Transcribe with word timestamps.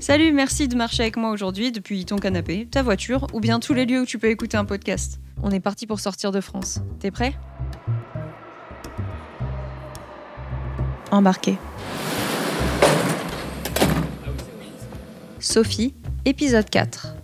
Salut, 0.00 0.30
merci 0.30 0.68
de 0.68 0.76
marcher 0.76 1.02
avec 1.02 1.16
moi 1.16 1.30
aujourd'hui 1.30 1.72
depuis 1.72 2.04
ton 2.04 2.16
canapé, 2.16 2.68
ta 2.70 2.84
voiture 2.84 3.26
ou 3.32 3.40
bien 3.40 3.58
tous 3.58 3.74
les 3.74 3.84
lieux 3.84 4.02
où 4.02 4.06
tu 4.06 4.16
peux 4.16 4.28
écouter 4.28 4.56
un 4.56 4.64
podcast. 4.64 5.18
On 5.42 5.50
est 5.50 5.58
parti 5.58 5.88
pour 5.88 5.98
sortir 5.98 6.30
de 6.30 6.40
France. 6.40 6.80
T'es 7.00 7.10
prêt? 7.10 7.34
Embarqué. 11.10 11.58
Sophie, 15.40 15.94
épisode 16.24 16.70
4. 16.70 17.16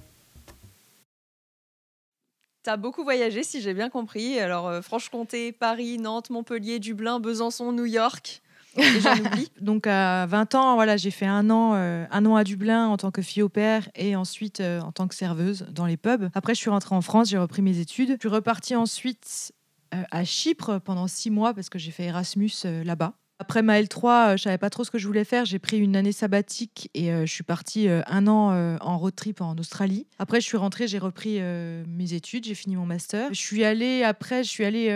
T'as 2.65 2.77
beaucoup 2.77 3.05
voyagé 3.05 3.45
si 3.45 3.61
j'ai 3.61 3.73
bien 3.75 3.89
compris. 3.89 4.41
Alors 4.41 4.67
euh, 4.67 4.83
Franche-Comté, 4.83 5.53
Paris, 5.53 5.99
Nantes, 5.99 6.31
Montpellier, 6.31 6.81
Dublin, 6.81 7.21
Besançon, 7.21 7.71
New 7.71 7.85
York. 7.87 8.43
Et 8.77 9.01
j'en 9.01 9.17
oublie. 9.17 9.51
Donc 9.61 9.87
à 9.87 10.27
20 10.27 10.55
ans, 10.55 10.75
voilà, 10.75 10.97
j'ai 10.97 11.11
fait 11.11 11.27
un 11.27 11.51
an, 11.51 11.73
euh, 11.75 12.07
un 12.11 12.27
an 12.27 12.37
à 12.37 12.45
Dublin 12.45 12.89
en 12.89 12.97
tant 12.97 13.11
que 13.11 13.23
fille 13.23 13.43
au 13.43 13.49
père 13.49 13.89
et 13.95 14.17
ensuite 14.17 14.61
euh, 14.61 14.81
en 14.81 14.93
tant 14.93 15.09
que 15.09 15.15
serveuse 15.15 15.67
dans 15.71 15.87
les 15.87 15.97
pubs. 15.97 16.29
Après, 16.35 16.55
je 16.55 16.61
suis 16.61 16.71
rentrée 16.71 16.95
en 16.95 17.01
France, 17.01 17.29
j'ai 17.29 17.39
repris 17.39 17.63
mes 17.63 17.79
études. 17.79 18.11
Je 18.13 18.19
suis 18.19 18.29
repartie 18.29 18.77
ensuite 18.77 19.53
euh, 19.95 20.03
à 20.11 20.25
Chypre 20.25 20.81
pendant 20.81 21.07
six 21.07 21.31
mois 21.31 21.55
parce 21.55 21.69
que 21.69 21.79
j'ai 21.79 21.91
fait 21.91 22.05
Erasmus 22.05 22.53
là-bas. 22.65 23.15
Après 23.41 23.63
ma 23.63 23.81
L3, 23.81 24.07
euh, 24.07 24.37
je 24.37 24.43
savais 24.43 24.59
pas 24.59 24.71
trop 24.71 24.85
ce 24.85 24.93
que 24.93 24.99
je 24.99 25.07
voulais 25.07 25.25
faire. 25.25 25.45
J'ai 25.45 25.59
pris 25.59 25.79
une 25.79 25.97
année 25.97 26.13
sabbatique 26.13 26.89
et 26.95 27.13
euh, 27.13 27.27
je 27.27 27.33
suis 27.33 27.43
partie 27.43 27.89
euh, 27.89 28.01
un 28.07 28.29
an 28.29 28.45
en 28.81 28.99
road 28.99 29.15
trip 29.15 29.41
en 29.41 29.57
Australie. 29.57 30.07
Après, 30.19 30.41
je 30.41 30.47
suis 30.47 30.57
rentrée, 30.57 30.87
j'ai 30.87 30.99
repris 30.99 31.41
mes 31.41 32.13
études, 32.13 32.45
j'ai 32.45 32.55
fini 32.55 32.77
mon 32.77 32.87
master. 32.87 33.29
Je 33.33 33.39
suis 33.39 33.65
allée 33.65 34.03
après, 34.03 34.45
je 34.45 34.49
suis 34.49 34.65
allée 34.65 34.93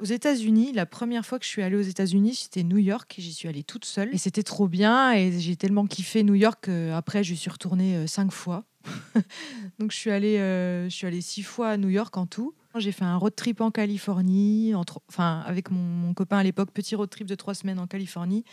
aux 0.00 0.04
États-Unis. 0.04 0.72
La 0.72 0.86
première 0.86 1.26
fois 1.26 1.38
que 1.38 1.44
je 1.44 1.50
suis 1.50 1.62
allée 1.62 1.76
aux 1.76 1.82
États-Unis, 1.82 2.34
c'était 2.34 2.62
New 2.62 2.78
York. 2.78 3.14
J'y 3.18 3.32
suis 3.32 3.48
allée 3.48 3.64
toute 3.64 3.84
seule 3.84 4.14
et 4.14 4.18
c'était 4.18 4.42
trop 4.42 4.68
bien. 4.68 5.12
Et 5.12 5.38
j'ai 5.38 5.56
tellement 5.56 5.86
kiffé 5.86 6.22
New 6.22 6.34
York 6.34 6.66
qu'après, 6.66 7.24
je 7.24 7.34
suis 7.34 7.50
retournée 7.50 8.06
cinq 8.06 8.32
fois. 8.32 8.64
Donc, 9.78 9.90
je 9.90 9.96
suis 9.96 10.10
allée, 10.10 10.36
je 10.38 10.94
suis 10.94 11.06
allée 11.06 11.20
six 11.20 11.42
fois 11.42 11.70
à 11.70 11.76
New 11.76 11.90
York 11.90 12.16
en 12.16 12.26
tout. 12.26 12.54
J'ai 12.78 12.92
fait 12.92 13.04
un 13.04 13.16
road 13.16 13.34
trip 13.34 13.60
en 13.60 13.70
Californie, 13.70 14.74
entre- 14.74 15.00
enfin 15.08 15.42
avec 15.46 15.70
mon, 15.70 15.80
mon 15.80 16.14
copain 16.14 16.38
à 16.38 16.42
l'époque, 16.42 16.70
petit 16.72 16.94
road 16.94 17.08
trip 17.10 17.26
de 17.26 17.34
trois 17.34 17.54
semaines 17.54 17.78
en 17.78 17.86
Californie. 17.86 18.44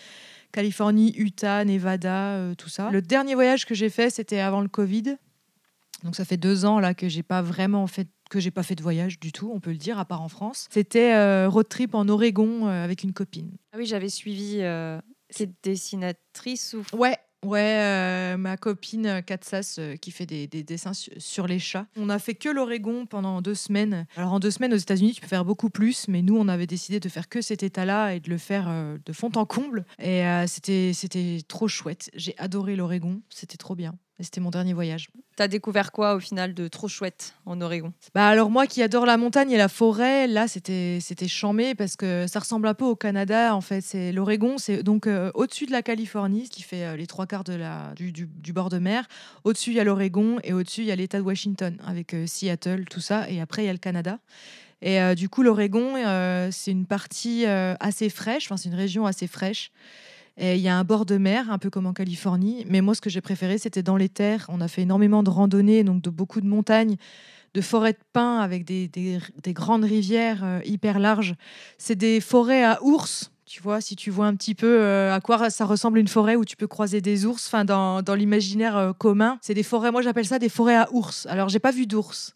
Californie, 0.51 1.13
Utah, 1.17 1.65
Nevada, 1.65 2.33
euh, 2.35 2.55
tout 2.55 2.69
ça. 2.69 2.89
Le 2.91 3.01
dernier 3.01 3.35
voyage 3.35 3.65
que 3.65 3.73
j'ai 3.75 3.89
fait, 3.89 4.09
c'était 4.09 4.39
avant 4.39 4.61
le 4.61 4.67
Covid. 4.67 5.15
Donc 6.03 6.15
ça 6.15 6.25
fait 6.25 6.37
deux 6.37 6.65
ans 6.65 6.79
là 6.79 6.93
que 6.93 7.07
j'ai 7.07 7.23
pas 7.23 7.41
vraiment 7.41 7.87
fait 7.87 8.07
que 8.29 8.39
j'ai 8.39 8.51
pas 8.51 8.63
fait 8.63 8.75
de 8.75 8.81
voyage 8.83 9.19
du 9.19 9.31
tout, 9.31 9.51
on 9.53 9.59
peut 9.59 9.71
le 9.71 9.77
dire, 9.77 9.99
à 9.99 10.05
part 10.05 10.21
en 10.21 10.27
France. 10.29 10.67
C'était 10.71 11.13
euh, 11.13 11.47
road 11.49 11.69
trip 11.69 11.93
en 11.95 12.07
Oregon 12.09 12.67
euh, 12.67 12.83
avec 12.83 13.03
une 13.03 13.13
copine. 13.13 13.51
Ah 13.73 13.77
oui, 13.77 13.85
j'avais 13.85 14.09
suivi 14.09 14.61
cette 15.29 15.53
dessinatrice 15.63 16.73
ou 16.75 16.97
Ouais, 16.97 17.17
ouais, 17.43 17.77
euh, 17.79 18.37
ma 18.37 18.57
copine 18.57 19.05
euh, 19.05 19.21
Katsas 19.21 19.77
euh, 19.79 19.95
qui 19.95 20.11
fait 20.11 20.25
des, 20.25 20.47
des 20.47 20.63
dessins 20.63 20.93
su- 20.93 21.11
sur 21.17 21.47
les 21.47 21.59
chats. 21.59 21.85
On 21.97 22.09
a 22.09 22.19
fait 22.19 22.35
que 22.35 22.49
l'Oregon 22.49 23.05
pendant 23.05 23.41
deux 23.41 23.55
semaines. 23.55 24.05
Alors 24.17 24.33
en 24.33 24.39
deux 24.39 24.51
semaines 24.51 24.73
aux 24.73 24.77
États-Unis, 24.77 25.13
tu 25.13 25.21
peux 25.21 25.27
faire 25.27 25.45
beaucoup 25.45 25.69
plus, 25.69 26.07
mais 26.07 26.21
nous 26.21 26.37
on 26.37 26.47
avait 26.47 26.67
décidé 26.67 26.99
de 26.99 27.09
faire 27.09 27.29
que 27.29 27.41
cet 27.41 27.63
état-là 27.63 28.13
et 28.15 28.19
de 28.19 28.29
le 28.29 28.37
faire 28.37 28.69
de 29.05 29.13
fond 29.13 29.31
en 29.35 29.45
comble. 29.45 29.85
Et 29.99 30.23
c'était 30.47 30.91
c'était 30.93 31.39
trop 31.47 31.67
chouette. 31.67 32.09
J'ai 32.15 32.35
adoré 32.37 32.75
l'Oregon, 32.75 33.21
c'était 33.29 33.57
trop 33.57 33.75
bien. 33.75 33.95
Et 34.19 34.23
c'était 34.23 34.41
mon 34.41 34.51
dernier 34.51 34.73
voyage. 34.73 35.09
T'as 35.35 35.47
découvert 35.47 35.91
quoi 35.91 36.13
au 36.13 36.19
final 36.19 36.53
de 36.53 36.67
trop 36.67 36.87
chouette 36.87 37.33
en 37.47 37.59
Oregon? 37.61 37.91
Bah 38.13 38.27
alors 38.27 38.51
moi 38.51 38.67
qui 38.67 38.83
adore 38.83 39.07
la 39.07 39.17
montagne 39.17 39.49
et 39.49 39.57
la 39.57 39.67
forêt, 39.69 40.27
là 40.27 40.47
c'était 40.47 40.99
c'était 41.01 41.27
chambé 41.27 41.73
parce 41.73 41.95
que 41.95 42.27
ça 42.27 42.39
ressemble 42.39 42.67
un 42.67 42.75
peu 42.75 42.85
au 42.85 42.95
Canada 42.95 43.55
en 43.55 43.61
fait. 43.61 43.81
C'est 43.81 44.11
l'Oregon, 44.11 44.59
c'est 44.59 44.83
donc 44.83 45.07
euh, 45.07 45.31
au-dessus 45.33 45.65
de 45.65 45.71
la 45.71 45.81
Californie, 45.81 46.45
ce 46.45 46.51
qui 46.51 46.61
fait 46.61 46.85
euh, 46.85 46.95
les 46.95 47.07
trois 47.07 47.25
quarts 47.25 47.43
de 47.43 47.53
la 47.53 47.91
du, 47.95 48.11
du- 48.11 48.27
du 48.27 48.53
bord 48.53 48.69
de 48.69 48.77
mer. 48.77 49.07
Au-dessus 49.45 49.71
il 49.71 49.77
y 49.77 49.79
a 49.79 49.83
l'Oregon 49.83 50.37
et 50.43 50.53
au-dessus 50.53 50.81
il 50.81 50.87
y 50.87 50.91
a 50.91 50.95
l'État 50.95 51.17
de 51.17 51.23
Washington 51.23 51.75
avec 51.83 52.13
euh, 52.13 52.27
Seattle, 52.27 52.85
tout 52.87 53.01
ça, 53.01 53.27
et 53.31 53.41
après 53.41 53.63
il 53.63 53.65
y 53.65 53.69
a 53.69 53.73
le 53.73 53.79
Canada. 53.79 54.19
Et 54.85 54.99
du 55.15 55.29
coup 55.29 55.43
l'Oregon 55.43 55.93
c'est 56.51 56.71
une 56.71 56.85
partie 56.85 57.45
assez 57.45 58.09
fraîche, 58.09 58.47
enfin 58.47 58.57
c'est 58.57 58.67
une 58.67 58.75
région 58.75 59.05
assez 59.05 59.27
fraîche. 59.27 59.71
Et 60.37 60.55
il 60.55 60.61
y 60.61 60.67
a 60.67 60.77
un 60.77 60.83
bord 60.83 61.05
de 61.05 61.17
mer, 61.17 61.51
un 61.51 61.59
peu 61.59 61.69
comme 61.69 61.85
en 61.85 61.93
Californie. 61.93 62.65
Mais 62.67 62.81
moi, 62.81 62.95
ce 62.95 63.01
que 63.01 63.09
j'ai 63.09 63.21
préféré, 63.21 63.57
c'était 63.59 63.83
dans 63.83 63.97
les 63.97 64.09
terres. 64.09 64.45
On 64.49 64.61
a 64.61 64.67
fait 64.67 64.81
énormément 64.83 65.23
de 65.23 65.29
randonnées, 65.29 65.83
donc 65.83 66.01
de 66.01 66.09
beaucoup 66.09 66.41
de 66.41 66.47
montagnes, 66.47 66.95
de 67.55 67.61
forêts 67.61 67.93
de 67.93 67.99
pins 68.13 68.39
avec 68.39 68.65
des, 68.65 68.87
des- 68.87 69.19
des 69.43 69.53
grandes 69.53 69.85
rivières 69.85 70.43
euh, 70.45 70.61
hyper 70.65 70.99
larges. 70.99 71.35
C'est 71.79 71.97
des 71.97 72.21
forêts 72.21 72.63
à 72.63 72.79
ours. 72.83 73.32
Tu 73.53 73.61
vois, 73.61 73.81
si 73.81 73.95
tu 73.95 74.09
vois 74.09 74.25
un 74.25 74.35
petit 74.35 74.55
peu 74.55 74.79
euh, 74.81 75.13
à 75.13 75.21
quoi 75.21 75.51
ça 75.51 75.65
ressemble 75.65 75.99
une 75.99 76.07
forêt 76.07 76.35
où 76.35 76.43
tu 76.43 76.55
peux 76.55 76.65
croiser 76.65 77.01
des 77.01 77.27
ours, 77.27 77.45
enfin 77.45 77.65
dans, 77.65 78.01
dans 78.01 78.15
l'imaginaire 78.15 78.75
euh, 78.75 78.93
commun, 78.93 79.37
c'est 79.43 79.53
des 79.53 79.61
forêts. 79.61 79.91
Moi, 79.91 80.01
j'appelle 80.01 80.25
ça 80.25 80.39
des 80.39 80.49
forêts 80.49 80.75
à 80.75 80.91
ours. 80.91 81.27
Alors, 81.27 81.49
j'ai 81.49 81.59
pas 81.59 81.69
vu 81.69 81.85
d'ours, 81.85 82.35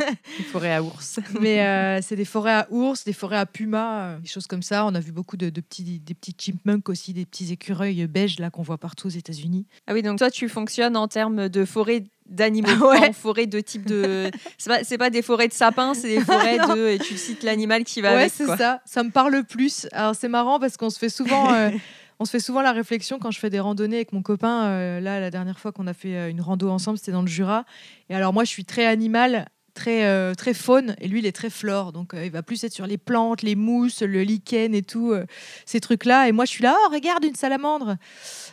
Une 0.00 0.44
forêt 0.44 0.74
à 0.74 0.82
ours. 0.82 1.20
mais 1.40 1.64
euh, 1.64 2.00
c'est 2.02 2.16
des 2.16 2.24
forêts 2.24 2.52
à 2.52 2.66
ours, 2.70 3.04
des 3.04 3.12
forêts 3.12 3.36
à 3.36 3.46
pumas, 3.46 4.00
euh, 4.00 4.18
des 4.18 4.26
choses 4.26 4.48
comme 4.48 4.62
ça. 4.62 4.84
On 4.86 4.94
a 4.96 5.00
vu 5.00 5.12
beaucoup 5.12 5.36
de, 5.36 5.50
de 5.50 5.60
petits, 5.60 6.00
des 6.00 6.14
petits 6.14 6.34
chipmunks 6.36 6.88
aussi, 6.88 7.12
des 7.12 7.26
petits 7.26 7.52
écureuils 7.52 8.04
beiges 8.08 8.40
là 8.40 8.50
qu'on 8.50 8.62
voit 8.62 8.78
partout 8.78 9.06
aux 9.06 9.10
États-Unis. 9.10 9.66
Ah 9.86 9.94
oui, 9.94 10.02
donc 10.02 10.18
toi 10.18 10.32
tu 10.32 10.48
fonctionnes 10.48 10.96
en 10.96 11.06
termes 11.06 11.48
de 11.48 11.64
forêt 11.64 12.02
d'animaux, 12.28 12.90
Ouais. 12.90 13.00
pas 13.00 13.08
en 13.08 13.12
forêt 13.12 13.46
de 13.46 13.60
type 13.60 13.86
de. 13.86 14.30
C'est 14.58 14.70
pas, 14.70 14.84
c'est 14.84 14.98
pas 14.98 15.10
des 15.10 15.22
forêts 15.22 15.48
de 15.48 15.52
sapins, 15.52 15.94
c'est 15.94 16.08
des 16.08 16.20
forêts 16.20 16.58
de. 16.76 16.88
Et 16.88 16.98
tu 16.98 17.16
cites 17.16 17.42
l'animal 17.42 17.84
qui 17.84 18.00
va 18.00 18.10
ouais, 18.10 18.16
avec. 18.22 18.32
c'est 18.32 18.44
quoi. 18.46 18.56
ça. 18.56 18.80
Ça 18.84 19.02
me 19.02 19.10
parle 19.10 19.44
plus. 19.44 19.86
Alors 19.92 20.14
c'est 20.14 20.28
marrant 20.28 20.58
parce 20.58 20.76
qu'on 20.76 20.90
se 20.90 20.98
fait 20.98 21.08
souvent, 21.08 21.52
euh, 21.52 21.70
on 22.18 22.24
se 22.24 22.30
fait 22.30 22.40
souvent 22.40 22.62
la 22.62 22.72
réflexion 22.72 23.18
quand 23.18 23.30
je 23.30 23.38
fais 23.38 23.50
des 23.50 23.60
randonnées 23.60 23.96
avec 23.96 24.12
mon 24.12 24.22
copain. 24.22 24.64
euh, 24.66 25.00
là, 25.00 25.20
la 25.20 25.30
dernière 25.30 25.58
fois 25.58 25.72
qu'on 25.72 25.86
a 25.86 25.94
fait 25.94 26.16
euh, 26.16 26.30
une 26.30 26.40
rando 26.40 26.68
ensemble, 26.70 26.98
c'était 26.98 27.12
dans 27.12 27.22
le 27.22 27.28
Jura. 27.28 27.64
Et 28.10 28.14
alors 28.14 28.32
moi, 28.32 28.44
je 28.44 28.50
suis 28.50 28.64
très 28.64 28.86
animal. 28.86 29.46
Très, 29.74 30.06
euh, 30.06 30.32
très 30.32 30.54
faune 30.54 30.96
et 31.02 31.06
lui 31.06 31.18
il 31.18 31.26
est 31.26 31.36
très 31.36 31.50
flore 31.50 31.92
donc 31.92 32.14
euh, 32.14 32.24
il 32.24 32.32
va 32.32 32.42
plus 32.42 32.64
être 32.64 32.72
sur 32.72 32.86
les 32.86 32.96
plantes 32.96 33.42
les 33.42 33.54
mousses 33.56 34.00
le 34.00 34.22
lichen 34.22 34.74
et 34.74 34.80
tout 34.80 35.12
euh, 35.12 35.26
ces 35.66 35.80
trucs 35.80 36.06
là 36.06 36.26
et 36.28 36.32
moi 36.32 36.46
je 36.46 36.50
suis 36.52 36.62
là 36.64 36.74
oh 36.86 36.90
regarde 36.90 37.22
une 37.24 37.34
salamandre 37.34 37.96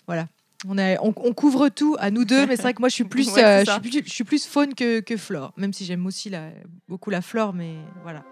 voilà 0.06 0.26
on, 0.68 0.78
est, 0.78 0.98
on, 1.02 1.14
on 1.18 1.34
couvre 1.34 1.70
tout 1.70 1.96
à 2.00 2.12
nous 2.12 2.26
deux 2.26 2.46
mais 2.46 2.56
c'est 2.56 2.64
vrai 2.64 2.74
que 2.74 2.80
moi 2.82 2.90
je 2.90 2.96
suis 2.96 3.04
plus 3.14 3.28
Ouais, 3.28 3.34
c'est 3.36 3.46
euh, 3.46 3.60
je, 3.62 3.66
ça. 3.66 3.74
suis 3.74 3.82
plus 3.90 4.04
je 4.06 4.14
suis 4.14 4.24
plus 4.24 4.46
faune 4.46 4.74
que, 4.76 5.00
que 5.02 5.18
flore 5.18 5.54
même 5.58 5.74
si 5.74 5.86
j'aime 5.86 6.06
aussi 6.06 6.30
la, 6.30 6.50
beaucoup 6.88 7.10
la 7.10 7.22
flore 7.22 7.54
mais 7.54 7.76
voilà 8.04 8.24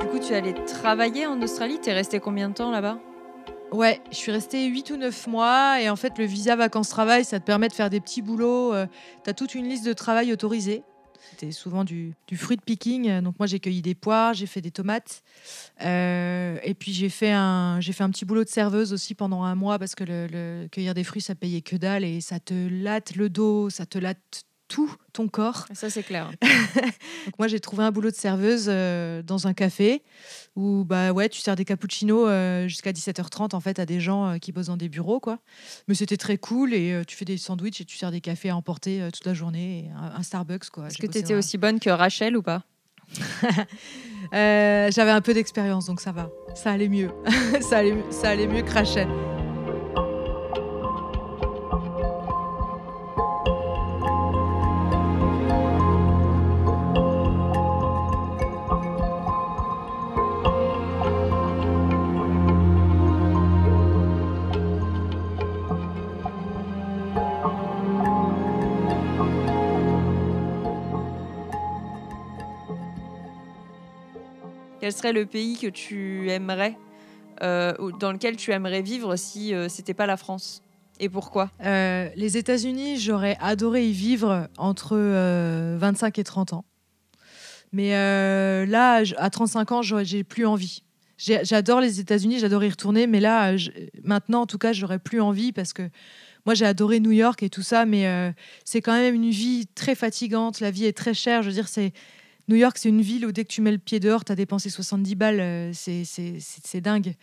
Du 0.00 0.06
coup, 0.08 0.18
tu 0.18 0.32
es 0.32 0.36
allé 0.36 0.54
travailler 0.64 1.26
en 1.26 1.40
Australie. 1.42 1.78
T'es 1.80 1.92
resté 1.92 2.20
combien 2.20 2.48
de 2.48 2.54
temps 2.54 2.70
là-bas? 2.70 2.98
Ouais, 3.72 4.00
je 4.10 4.16
suis 4.16 4.30
restée 4.30 4.66
8 4.66 4.90
ou 4.90 4.96
9 4.96 5.26
mois 5.26 5.80
et 5.80 5.88
en 5.88 5.96
fait 5.96 6.18
le 6.18 6.24
visa 6.26 6.56
vacances-travail, 6.56 7.24
ça 7.24 7.40
te 7.40 7.44
permet 7.44 7.68
de 7.68 7.72
faire 7.72 7.88
des 7.90 8.00
petits 8.00 8.20
boulots. 8.22 8.74
tu 9.24 9.30
as 9.30 9.34
toute 9.34 9.54
une 9.54 9.66
liste 9.68 9.84
de 9.86 9.92
travail 9.94 10.32
autorisée. 10.32 10.82
C'était 11.30 11.50
souvent 11.52 11.82
du, 11.84 12.14
fruit 12.34 12.58
picking. 12.58 13.08
euh, 13.08 13.20
Donc 13.22 13.38
moi 13.38 13.46
j'ai 13.46 13.58
cueilli 13.58 13.80
des 13.80 13.94
poires, 13.94 14.34
j'ai 14.34 14.46
fait 14.46 14.60
des 14.60 14.70
tomates. 14.70 15.22
Euh, 15.82 16.58
et 16.62 16.74
puis 16.74 16.92
j'ai 16.92 17.08
fait, 17.08 17.32
un, 17.32 17.80
j'ai 17.80 17.92
fait 17.92 18.04
un 18.04 18.10
petit 18.10 18.24
boulot 18.26 18.44
de 18.44 18.48
serveuse 18.50 18.92
aussi 18.92 19.14
pendant 19.14 19.42
un 19.42 19.54
mois 19.54 19.78
parce 19.78 19.94
que 19.94 20.04
le, 20.04 20.26
le- 20.26 20.68
cueillir 20.70 20.92
des 20.92 21.04
fruits 21.04 21.22
ça 21.22 21.34
payait 21.34 21.62
que 21.62 21.76
dalle 21.76 22.04
et 22.04 22.20
ça 22.20 22.38
te 22.38 22.68
latte 22.68 23.16
le 23.16 23.30
dos, 23.30 23.70
ça 23.70 23.86
te 23.86 23.98
latte 23.98 24.44
tout 24.72 24.90
ton 25.12 25.28
corps. 25.28 25.66
Ça, 25.74 25.90
c'est 25.90 26.02
clair. 26.02 26.30
Donc 26.42 27.38
moi 27.38 27.46
j'ai 27.46 27.60
trouvé 27.60 27.84
un 27.84 27.90
boulot 27.90 28.10
de 28.10 28.14
serveuse 28.16 28.64
euh, 28.68 29.22
dans 29.22 29.46
un 29.46 29.52
café 29.52 30.02
où 30.56 30.84
bah 30.84 31.12
ouais 31.12 31.28
tu 31.28 31.40
sers 31.42 31.54
des 31.56 31.66
cappuccinos 31.66 32.26
euh, 32.26 32.66
jusqu'à 32.68 32.92
17h30 32.92 33.54
en 33.54 33.60
fait 33.60 33.78
à 33.78 33.84
des 33.84 34.00
gens 34.00 34.26
euh, 34.30 34.38
qui 34.38 34.50
bossent 34.50 34.66
dans 34.68 34.78
des 34.78 34.88
bureaux 34.88 35.20
quoi. 35.20 35.40
Mais 35.88 35.94
c'était 35.94 36.16
très 36.16 36.38
cool 36.38 36.72
et 36.72 37.02
tu 37.06 37.14
fais 37.16 37.26
des 37.26 37.36
sandwichs 37.36 37.82
et 37.82 37.84
tu 37.84 37.98
sers 37.98 38.10
des 38.10 38.22
cafés 38.22 38.48
à 38.48 38.56
emporter 38.56 39.06
toute 39.12 39.26
la 39.26 39.34
journée, 39.34 39.84
et 39.84 39.90
un, 39.90 40.18
un 40.18 40.22
Starbucks 40.22 40.70
quoi. 40.70 40.86
Est-ce 40.86 40.96
que 40.96 41.06
t'étais 41.06 41.34
dans- 41.34 41.38
aussi 41.40 41.58
bonne 41.58 41.78
que 41.78 41.90
Rachel 41.90 42.34
ou 42.36 42.42
pas? 42.42 42.62
J'avais 44.32 45.10
un 45.10 45.20
peu 45.20 45.34
d'expérience 45.34 45.84
donc 45.84 46.00
ça 46.00 46.12
va, 46.12 46.30
ça 46.54 46.70
allait 46.70 46.88
mieux, 46.88 47.10
ça 47.60 47.78
allait 47.78 47.96
ça 48.10 48.30
allait 48.30 48.46
mieux 48.46 48.62
que 48.62 48.72
Rachel. 48.72 49.08
Quel 74.82 74.92
serait 74.92 75.12
le 75.12 75.26
pays 75.26 75.56
que 75.56 75.68
tu 75.68 76.28
aimerais 76.28 76.76
euh, 77.40 77.72
dans 78.00 78.10
lequel 78.10 78.34
tu 78.34 78.50
aimerais 78.50 78.82
vivre 78.82 79.14
si 79.14 79.54
euh, 79.54 79.68
c'était 79.68 79.94
pas 79.94 80.06
la 80.06 80.16
France? 80.16 80.64
Et 80.98 81.08
pourquoi? 81.08 81.52
Euh, 81.64 82.08
Les 82.16 82.36
États-Unis, 82.36 82.98
j'aurais 82.98 83.36
adoré 83.40 83.86
y 83.86 83.92
vivre 83.92 84.48
entre 84.58 84.96
euh, 84.96 85.76
25 85.78 86.18
et 86.18 86.24
30 86.24 86.54
ans. 86.54 86.64
Mais 87.70 87.94
euh, 87.94 88.66
là, 88.66 89.04
à 89.18 89.30
35 89.30 89.70
ans, 89.70 89.82
j'ai 89.82 90.24
plus 90.24 90.46
envie. 90.46 90.82
J'adore 91.16 91.80
les 91.80 92.00
États-Unis, 92.00 92.40
j'adore 92.40 92.64
y 92.64 92.68
retourner, 92.68 93.06
mais 93.06 93.20
là, 93.20 93.54
maintenant, 94.02 94.40
en 94.40 94.46
tout 94.46 94.58
cas, 94.58 94.72
j'aurais 94.72 94.98
plus 94.98 95.20
envie 95.20 95.52
parce 95.52 95.72
que 95.72 95.88
moi, 96.44 96.56
j'ai 96.56 96.66
adoré 96.66 96.98
New 96.98 97.12
York 97.12 97.44
et 97.44 97.50
tout 97.50 97.62
ça, 97.62 97.86
mais 97.86 98.08
euh, 98.08 98.32
c'est 98.64 98.80
quand 98.80 98.94
même 98.94 99.14
une 99.14 99.30
vie 99.30 99.68
très 99.76 99.94
fatigante. 99.94 100.58
La 100.58 100.72
vie 100.72 100.86
est 100.86 100.96
très 100.96 101.14
chère. 101.14 101.42
Je 101.42 101.50
veux 101.50 101.54
dire, 101.54 101.68
c'est 101.68 101.92
New 102.48 102.56
York, 102.56 102.76
c'est 102.78 102.88
une 102.88 103.00
ville 103.02 103.26
où 103.26 103.32
dès 103.32 103.44
que 103.44 103.48
tu 103.52 103.60
mets 103.62 103.72
le 103.72 103.78
pied 103.78 104.00
dehors, 104.00 104.24
tu 104.24 104.32
as 104.32 104.34
dépensé 104.34 104.68
70 104.70 105.14
balles. 105.14 105.40
euh, 105.40 105.70
c'est- 105.72 106.80
dingue. 106.80 107.14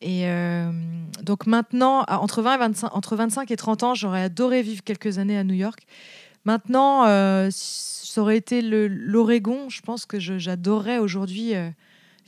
Et 0.00 0.26
euh, 0.28 0.70
donc 1.22 1.46
maintenant, 1.46 2.04
entre, 2.08 2.42
20 2.42 2.54
et 2.54 2.58
25, 2.58 2.94
entre 2.94 3.16
25 3.16 3.50
et 3.50 3.56
30 3.56 3.82
ans, 3.82 3.94
j'aurais 3.94 4.22
adoré 4.22 4.62
vivre 4.62 4.82
quelques 4.82 5.18
années 5.18 5.38
à 5.38 5.44
New 5.44 5.54
York. 5.54 5.86
Maintenant, 6.44 7.06
euh, 7.06 7.48
ça 7.50 8.20
aurait 8.20 8.36
été 8.36 8.60
l'Oregon. 8.62 9.68
Je 9.68 9.80
pense 9.80 10.04
que 10.06 10.18
j'adorerais 10.18 10.98
aujourd'hui 10.98 11.54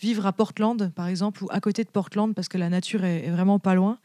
vivre 0.01 0.27
à 0.27 0.33
Portland, 0.33 0.91
par 0.95 1.09
exemple, 1.09 1.45
ou 1.45 1.49
à 1.51 1.61
côté 1.61 1.85
de 1.85 1.91
Portland, 1.91 2.35
parce 2.35 2.49
que 2.49 2.57
la 2.59 2.69
nature 2.69 3.05
est, 3.05 3.27
est 3.27 3.31
vraiment 3.31 3.59
pas 3.59 3.75
loin. 3.75 3.99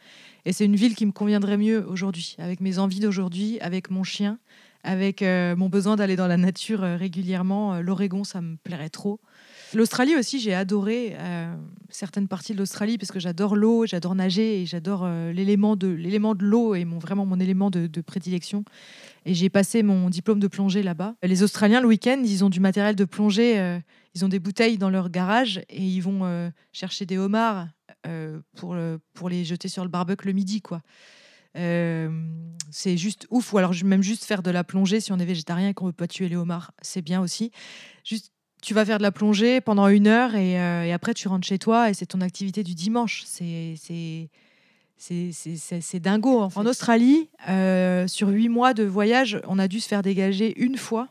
Et 0.45 0.51
c'est 0.51 0.65
une 0.65 0.75
ville 0.75 0.95
qui 0.95 1.05
me 1.05 1.11
conviendrait 1.11 1.57
mieux 1.57 1.85
aujourd'hui, 1.87 2.35
avec 2.39 2.59
mes 2.59 2.79
envies 2.79 2.99
d'aujourd'hui, 2.99 3.59
avec 3.61 3.89
mon 3.91 4.03
chien, 4.03 4.39
avec 4.83 5.21
euh, 5.21 5.55
mon 5.55 5.69
besoin 5.69 5.95
d'aller 5.95 6.15
dans 6.15 6.27
la 6.27 6.37
nature 6.37 6.83
euh, 6.83 6.97
régulièrement. 6.97 7.75
Euh, 7.75 7.81
L'Oregon, 7.81 8.23
ça 8.23 8.41
me 8.41 8.57
plairait 8.57 8.89
trop. 8.89 9.19
L'Australie 9.73 10.15
aussi, 10.15 10.39
j'ai 10.39 10.53
adoré 10.53 11.17
certaines 11.89 12.27
parties 12.27 12.53
de 12.53 12.59
l'Australie 12.59 12.99
parce 12.99 13.11
que 13.11 13.19
j'adore 13.19 13.55
l'eau, 13.55 13.87
j'adore 13.87 14.13
nager 14.13 14.61
et 14.61 14.67
j'adore 14.67 15.07
l'élément 15.33 15.75
de 15.75 15.87
l'élément 15.87 16.35
de 16.35 16.45
l'eau 16.45 16.75
est 16.75 16.85
mon, 16.85 16.99
vraiment 16.99 17.25
mon 17.25 17.39
élément 17.39 17.71
de, 17.71 18.01
prédilection. 18.01 18.65
Et 19.25 19.33
j'ai 19.33 19.49
passé 19.49 19.81
mon 19.81 20.11
diplôme 20.11 20.39
de 20.39 20.47
plongée 20.47 20.83
là-bas. 20.83 21.15
Les 21.23 21.41
Australiens, 21.41 21.81
le 21.81 21.87
week-end, 21.87 22.21
ils 22.23 22.45
ont 22.45 22.51
du 22.51 22.59
matériel 22.59 22.95
de 22.95 23.03
plongée, 23.03 23.79
ils 24.13 24.23
ont 24.23 24.29
des 24.29 24.37
bouteilles 24.37 24.77
dans 24.77 24.91
leur 24.91 25.09
garage 25.09 25.63
et 25.69 25.81
ils 25.81 26.01
vont 26.01 26.51
chercher 26.71 27.07
des 27.07 27.17
homards 27.17 27.67
pour, 28.55 28.77
pour 29.15 29.27
les 29.27 29.43
jeter 29.43 29.69
sur 29.69 29.81
le 29.83 29.89
barbecue 29.89 30.27
le 30.27 30.33
midi, 30.33 30.61
quoi. 30.61 30.83
Euh, 31.55 32.09
c'est 32.71 32.97
juste 32.97 33.27
ouf. 33.29 33.53
Ou 33.53 33.57
alors 33.57 33.73
même 33.83 34.03
juste 34.03 34.25
faire 34.25 34.43
de 34.43 34.51
la 34.51 34.63
plongée 34.63 34.99
si 34.99 35.11
on 35.11 35.19
est 35.19 35.25
végétarien 35.25 35.69
et 35.69 35.73
qu'on 35.73 35.87
veut 35.87 35.93
pas 35.93 36.07
tuer 36.07 36.29
les 36.29 36.35
homards, 36.35 36.71
c'est 36.81 37.01
bien 37.01 37.21
aussi. 37.21 37.51
Juste 38.03 38.31
tu 38.61 38.73
vas 38.73 38.85
faire 38.85 38.97
de 38.97 39.03
la 39.03 39.11
plongée 39.11 39.59
pendant 39.59 39.89
une 39.89 40.07
heure 40.07 40.35
et, 40.35 40.59
euh, 40.59 40.85
et 40.85 40.93
après 40.93 41.13
tu 41.13 41.27
rentres 41.27 41.45
chez 41.45 41.59
toi 41.59 41.89
et 41.89 41.93
c'est 41.93 42.05
ton 42.05 42.21
activité 42.21 42.63
du 42.63 42.75
dimanche. 42.75 43.23
C'est 43.25 43.75
c'est 44.97 45.99
dingo. 45.99 46.49
En 46.55 46.65
Australie, 46.65 47.29
euh, 47.49 48.07
sur 48.07 48.29
huit 48.29 48.49
mois 48.49 48.73
de 48.73 48.83
voyage, 48.83 49.41
on 49.47 49.59
a 49.59 49.67
dû 49.67 49.79
se 49.79 49.87
faire 49.87 50.01
dégager 50.01 50.53
une 50.61 50.77
fois. 50.77 51.09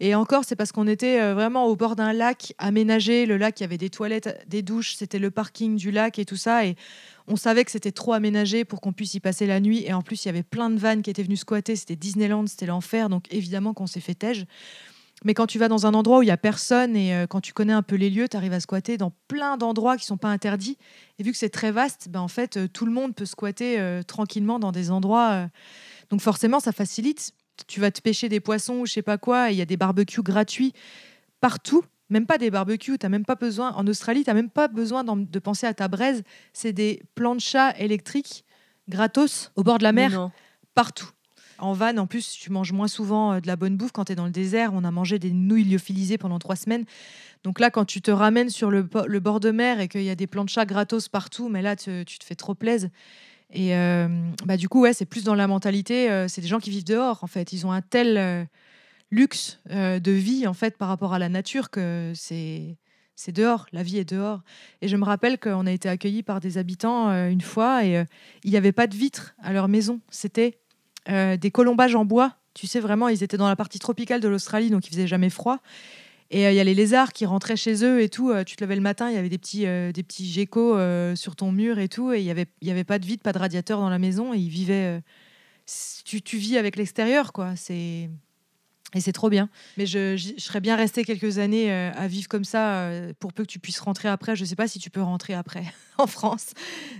Et 0.00 0.14
encore, 0.14 0.44
c'est 0.44 0.54
parce 0.54 0.70
qu'on 0.70 0.86
était 0.86 1.20
euh, 1.20 1.34
vraiment 1.34 1.66
au 1.66 1.74
bord 1.74 1.96
d'un 1.96 2.12
lac 2.12 2.54
aménagé. 2.58 3.26
Le 3.26 3.36
lac, 3.36 3.58
il 3.58 3.64
y 3.64 3.66
avait 3.66 3.78
des 3.78 3.90
toilettes, 3.90 4.44
des 4.46 4.62
douches, 4.62 4.94
c'était 4.94 5.18
le 5.18 5.30
parking 5.30 5.76
du 5.76 5.90
lac 5.90 6.18
et 6.18 6.24
tout 6.24 6.36
ça. 6.36 6.64
Et 6.64 6.76
on 7.26 7.36
savait 7.36 7.64
que 7.64 7.70
c'était 7.70 7.92
trop 7.92 8.12
aménagé 8.12 8.64
pour 8.64 8.80
qu'on 8.80 8.92
puisse 8.92 9.14
y 9.14 9.20
passer 9.20 9.46
la 9.46 9.58
nuit. 9.60 9.84
Et 9.84 9.92
en 9.92 10.02
plus, 10.02 10.24
il 10.24 10.28
y 10.28 10.30
avait 10.30 10.44
plein 10.44 10.70
de 10.70 10.78
vannes 10.78 11.02
qui 11.02 11.10
étaient 11.10 11.24
venues 11.24 11.36
squatter. 11.36 11.74
C'était 11.74 11.96
Disneyland, 11.96 12.46
c'était 12.46 12.66
l'enfer. 12.66 13.08
Donc 13.08 13.24
évidemment 13.30 13.74
qu'on 13.74 13.88
s'est 13.88 14.00
fait 14.00 14.14
tège. 14.14 14.46
Mais 15.24 15.34
quand 15.34 15.48
tu 15.48 15.58
vas 15.58 15.66
dans 15.66 15.84
un 15.84 15.94
endroit 15.94 16.18
où 16.18 16.22
il 16.22 16.26
n'y 16.26 16.30
a 16.30 16.36
personne 16.36 16.94
et 16.94 17.12
euh, 17.12 17.26
quand 17.26 17.40
tu 17.40 17.52
connais 17.52 17.72
un 17.72 17.82
peu 17.82 17.96
les 17.96 18.08
lieux, 18.08 18.28
tu 18.28 18.36
arrives 18.36 18.52
à 18.52 18.60
squatter 18.60 18.96
dans 18.98 19.12
plein 19.26 19.56
d'endroits 19.56 19.96
qui 19.96 20.06
sont 20.06 20.16
pas 20.16 20.28
interdits. 20.28 20.78
Et 21.18 21.24
vu 21.24 21.32
que 21.32 21.38
c'est 21.38 21.48
très 21.48 21.72
vaste, 21.72 22.08
ben 22.08 22.20
en 22.20 22.28
fait, 22.28 22.56
euh, 22.56 22.68
tout 22.68 22.86
le 22.86 22.92
monde 22.92 23.16
peut 23.16 23.26
squatter 23.26 24.00
tranquillement 24.06 24.60
dans 24.60 24.70
des 24.70 24.92
endroits. 24.92 25.48
Donc 26.10 26.20
forcément, 26.20 26.60
ça 26.60 26.70
facilite. 26.70 27.34
Tu 27.66 27.80
vas 27.80 27.90
te 27.90 28.00
pêcher 28.00 28.28
des 28.28 28.40
poissons 28.40 28.76
ou 28.76 28.86
je 28.86 28.92
sais 28.92 29.02
pas 29.02 29.18
quoi, 29.18 29.50
et 29.50 29.54
il 29.54 29.58
y 29.58 29.62
a 29.62 29.66
des 29.66 29.76
barbecues 29.76 30.22
gratuits 30.22 30.72
partout. 31.40 31.84
Même 32.10 32.26
pas 32.26 32.38
des 32.38 32.50
barbecues, 32.50 32.98
tu 32.98 33.08
même 33.08 33.24
pas 33.24 33.34
besoin. 33.34 33.72
En 33.72 33.86
Australie, 33.86 34.24
tu 34.24 34.32
même 34.32 34.48
pas 34.48 34.68
besoin 34.68 35.04
de 35.04 35.38
penser 35.38 35.66
à 35.66 35.74
ta 35.74 35.88
braise. 35.88 36.22
C'est 36.52 36.72
des 36.72 37.02
planchas 37.14 37.74
électriques 37.78 38.44
gratos 38.88 39.52
au 39.56 39.62
bord 39.62 39.78
de 39.78 39.82
la 39.82 39.92
mer 39.92 40.30
partout. 40.74 41.10
En 41.58 41.72
van, 41.72 41.96
en 41.96 42.06
plus, 42.06 42.30
tu 42.30 42.50
manges 42.52 42.72
moins 42.72 42.86
souvent 42.86 43.32
euh, 43.32 43.40
de 43.40 43.48
la 43.48 43.56
bonne 43.56 43.76
bouffe 43.76 43.90
quand 43.90 44.04
tu 44.04 44.12
es 44.12 44.14
dans 44.14 44.26
le 44.26 44.30
désert. 44.30 44.70
On 44.74 44.84
a 44.84 44.92
mangé 44.92 45.18
des 45.18 45.32
nouilles 45.32 45.64
lyophilisées 45.64 46.16
pendant 46.16 46.38
trois 46.38 46.54
semaines. 46.54 46.84
Donc 47.42 47.58
là, 47.58 47.70
quand 47.70 47.84
tu 47.84 48.00
te 48.00 48.12
ramènes 48.12 48.48
sur 48.48 48.70
le 48.70 48.82
bord 48.82 49.40
de 49.40 49.50
mer 49.50 49.80
et 49.80 49.88
qu'il 49.88 50.04
y 50.04 50.10
a 50.10 50.14
des 50.14 50.28
planchas 50.28 50.66
gratos 50.66 51.08
partout, 51.08 51.48
mais 51.48 51.60
là, 51.60 51.74
tu, 51.74 52.04
tu 52.06 52.18
te 52.18 52.24
fais 52.24 52.36
trop 52.36 52.54
plaisir. 52.54 52.90
Et 53.52 53.74
euh, 53.74 54.08
bah, 54.44 54.56
du 54.56 54.68
coup, 54.68 54.82
ouais, 54.82 54.92
c'est 54.92 55.06
plus 55.06 55.24
dans 55.24 55.34
la 55.34 55.46
mentalité. 55.46 56.10
euh, 56.10 56.28
c'est 56.28 56.40
des 56.40 56.48
gens 56.48 56.60
qui 56.60 56.70
vivent 56.70 56.84
dehors, 56.84 57.22
en 57.22 57.26
fait. 57.26 57.52
Ils 57.52 57.66
ont 57.66 57.72
un 57.72 57.80
tel 57.80 58.16
euh, 58.18 58.44
luxe 59.10 59.60
de 59.70 60.10
vie, 60.10 60.46
en 60.46 60.54
fait, 60.54 60.76
par 60.76 60.88
rapport 60.88 61.14
à 61.14 61.18
la 61.18 61.28
nature 61.28 61.70
que 61.70 62.12
c'est. 62.14 62.76
C'est 63.20 63.32
dehors, 63.32 63.66
la 63.72 63.82
vie 63.82 63.98
est 63.98 64.08
dehors. 64.08 64.42
Et 64.80 64.86
je 64.86 64.96
me 64.96 65.02
rappelle 65.02 65.40
qu'on 65.40 65.66
a 65.66 65.72
été 65.72 65.88
accueillis 65.88 66.22
par 66.22 66.38
des 66.38 66.56
habitants 66.56 67.10
une 67.26 67.40
fois 67.40 67.84
et 67.84 68.04
il 68.44 68.50
n'y 68.52 68.56
avait 68.56 68.70
pas 68.70 68.86
de 68.86 68.94
vitres 68.94 69.34
à 69.42 69.52
leur 69.52 69.66
maison. 69.66 69.98
C'était 70.08 70.60
des 71.08 71.50
colombages 71.50 71.96
en 71.96 72.04
bois. 72.04 72.36
Tu 72.54 72.68
sais, 72.68 72.78
vraiment, 72.78 73.08
ils 73.08 73.24
étaient 73.24 73.36
dans 73.36 73.48
la 73.48 73.56
partie 73.56 73.80
tropicale 73.80 74.20
de 74.20 74.28
l'Australie, 74.28 74.70
donc 74.70 74.86
il 74.86 74.90
faisait 74.90 75.08
jamais 75.08 75.30
froid. 75.30 75.58
Et 76.30 76.46
euh, 76.46 76.52
il 76.52 76.56
y 76.56 76.60
a 76.60 76.64
les 76.64 76.74
lézards 76.74 77.12
qui 77.12 77.24
rentraient 77.26 77.56
chez 77.56 77.84
eux 77.84 78.02
et 78.02 78.08
tout. 78.08 78.30
Euh, 78.30 78.44
tu 78.44 78.56
te 78.56 78.64
levais 78.64 78.76
le 78.76 78.82
matin, 78.82 79.08
il 79.10 79.14
y 79.14 79.18
avait 79.18 79.28
des 79.28 79.38
petits, 79.38 79.66
euh, 79.66 79.92
des 79.92 80.02
petits 80.02 80.30
geckos 80.30 80.76
sur 81.16 81.36
ton 81.36 81.52
mur 81.52 81.78
et 81.78 81.88
tout. 81.88 82.12
Et 82.12 82.20
il 82.20 82.24
n'y 82.24 82.30
avait, 82.30 82.46
y 82.62 82.70
avait 82.70 82.84
pas 82.84 82.98
de 82.98 83.06
vide, 83.06 83.22
pas 83.22 83.32
de 83.32 83.38
radiateur 83.38 83.80
dans 83.80 83.90
la 83.90 83.98
maison. 83.98 84.34
Et 84.34 84.38
ils 84.38 84.50
vivaient. 84.50 85.02
tu, 86.04 86.22
tu 86.22 86.36
vis 86.38 86.58
avec 86.58 86.76
l'extérieur, 86.76 87.32
quoi. 87.32 87.56
C'est. 87.56 88.10
Et 88.94 89.00
c'est 89.02 89.12
trop 89.12 89.28
bien. 89.28 89.50
Mais 89.76 89.84
je, 89.84 90.16
serais 90.38 90.60
bien 90.60 90.74
restée 90.74 91.04
quelques 91.04 91.38
années 91.38 91.70
euh, 91.70 91.92
à 91.94 92.08
vivre 92.08 92.26
comme 92.26 92.44
ça 92.44 92.70
euh, 92.70 93.12
pour 93.20 93.34
peu 93.34 93.42
que 93.42 93.48
tu 93.48 93.58
puisses 93.58 93.80
rentrer 93.80 94.08
après. 94.08 94.34
Je 94.34 94.46
sais 94.46 94.56
pas 94.56 94.66
si 94.66 94.78
tu 94.78 94.88
peux 94.88 95.02
rentrer 95.02 95.34
après 95.34 95.64
en 95.98 96.06
France. 96.06 96.54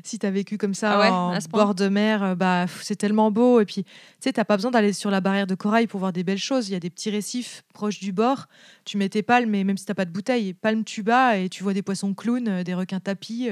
Si 0.04 0.18
tu 0.18 0.26
as 0.26 0.30
vécu 0.30 0.58
comme 0.58 0.74
ça 0.74 0.92
Ah 0.92 1.00
ouais, 1.00 1.08
en 1.08 1.38
bord 1.50 1.74
de 1.74 1.88
mer, 1.88 2.22
euh, 2.22 2.34
bah, 2.34 2.66
c'est 2.82 2.96
tellement 2.96 3.30
beau. 3.30 3.60
Et 3.60 3.64
puis, 3.64 3.84
tu 3.84 3.90
sais, 4.20 4.34
t'as 4.34 4.44
pas 4.44 4.56
besoin 4.56 4.70
d'aller 4.70 4.92
sur 4.92 5.10
la 5.10 5.22
barrière 5.22 5.46
de 5.46 5.54
corail 5.54 5.86
pour 5.86 6.00
voir 6.00 6.12
des 6.12 6.24
belles 6.24 6.36
choses. 6.36 6.68
Il 6.68 6.72
y 6.72 6.76
a 6.76 6.80
des 6.80 6.90
petits 6.90 7.10
récifs 7.10 7.64
proches 7.72 8.00
du 8.00 8.12
bord. 8.12 8.48
Tu 8.84 8.98
mets 8.98 9.08
tes 9.08 9.22
palmes, 9.22 9.54
et 9.54 9.64
même 9.64 9.78
si 9.78 9.86
t'as 9.86 9.94
pas 9.94 10.04
de 10.04 10.10
bouteille, 10.10 10.52
palme 10.52 10.84
tu 10.84 11.02
bas 11.02 11.38
et 11.38 11.48
tu 11.48 11.62
vois 11.62 11.72
des 11.72 11.82
poissons 11.82 12.12
clowns, 12.12 12.62
des 12.64 12.74
requins 12.74 13.00
tapis. 13.00 13.48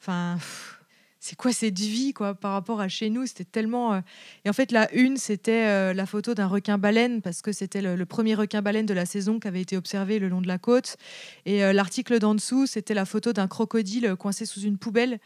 Enfin, 0.00 0.34
pff, 0.36 0.81
c'est 1.24 1.36
quoi 1.36 1.52
cette 1.52 1.78
vie, 1.78 2.12
quoi, 2.12 2.34
par 2.34 2.50
rapport 2.50 2.80
à 2.80 2.88
chez 2.88 3.08
nous? 3.08 3.26
C'était 3.26 3.44
tellement. 3.44 3.94
euh, 3.94 4.00
Et 4.44 4.50
en 4.50 4.52
fait, 4.52 4.72
la 4.72 4.92
une, 4.92 5.16
c'était 5.16 5.66
euh, 5.68 5.94
la 5.94 6.04
photo 6.04 6.34
d'un 6.34 6.48
requin-baleine, 6.48 7.22
parce 7.22 7.42
que 7.42 7.52
c'était 7.52 7.80
le, 7.80 8.04
premier 8.06 8.34
requin-baleine 8.34 8.86
de 8.86 8.92
la 8.92 9.06
saison 9.06 9.38
qui 9.38 9.46
avait 9.46 9.60
été 9.60 9.76
observé 9.76 10.18
le 10.18 10.28
long 10.28 10.40
de 10.40 10.48
la 10.48 10.58
côte. 10.58 10.96
Et 11.46 11.62
euh, 11.62 11.72
l'article 11.72 12.18
d'en 12.18 12.34
dessous, 12.34 12.66
c'était 12.66 12.92
la 12.92 13.04
photo 13.04 13.32
d'un 13.32 13.46
crocodile 13.46 14.16
coincé 14.18 14.46
sous 14.46 14.62
une 14.62 14.78
poubelle. 14.78 15.20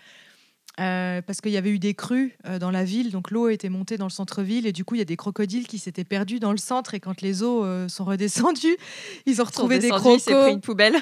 Euh, 0.79 1.23
parce 1.23 1.41
qu'il 1.41 1.53
y 1.53 1.57
avait 1.57 1.71
eu 1.71 1.79
des 1.79 1.95
crues 1.95 2.37
euh, 2.47 2.59
dans 2.59 2.71
la 2.71 2.85
ville, 2.85 3.11
donc 3.11 3.31
l'eau 3.31 3.49
était 3.49 3.71
montée 3.71 3.97
dans 3.97 4.05
le 4.05 4.11
centre-ville 4.11 4.67
et 4.67 4.73
du 4.73 4.85
coup 4.85 4.95
il 4.95 4.99
y 4.99 5.03
a 5.03 5.07
des 5.07 5.17
crocodiles 5.17 5.67
qui 5.67 5.79
s'étaient 5.79 6.05
perdus 6.05 6.39
dans 6.39 6.51
le 6.51 6.59
centre 6.59 6.93
et 6.93 7.01
quand 7.01 7.23
les 7.23 7.43
eaux 7.43 7.65
euh, 7.65 7.89
sont 7.89 8.05
redescendues, 8.05 8.77
ils 9.27 9.41
ont 9.41 9.45
retrouvé 9.45 9.79
des 9.79 9.89
s'est 9.89 9.95
pris 9.95 10.19
crocos. 10.21 10.53
une 10.53 10.61
poubelle. 10.61 10.97